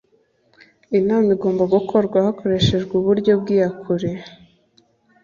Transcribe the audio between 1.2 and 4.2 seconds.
igomba gukorwa hakoreshejwe uburyo bw’iyakure